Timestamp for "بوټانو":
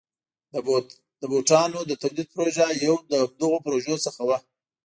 1.31-1.79